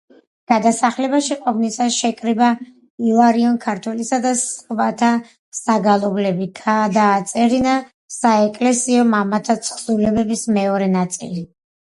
[0.51, 2.47] გადასახლებაში ყოფნისას შეკრიბა
[3.09, 5.11] ილარიონ ქართველისა და სხვათა
[5.59, 7.77] საგალობლები, გადააწერინა
[8.17, 11.47] საეკლესიო მამათა თხზულებების მეორე ნაწილი.